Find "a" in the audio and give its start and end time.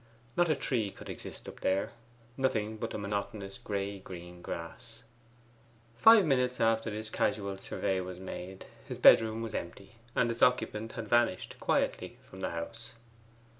0.49-0.55